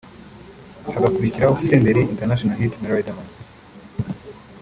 [0.93, 3.29] hagakurikiraho Senderi International Hit na Riderman